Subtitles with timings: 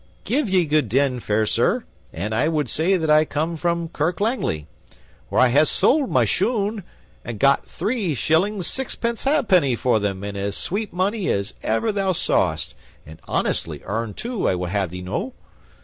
[0.23, 4.19] "Give ye good den, fair sir, and I would say that I come from Kirk
[4.19, 4.65] Langly,
[5.29, 6.83] where I ha' sold my shoon
[7.23, 12.13] and got three shillings sixpence ha'penny for them in as sweet money as ever thou
[12.13, 12.73] sawest,
[13.05, 15.33] and honestly earned too, I would ha' thee know.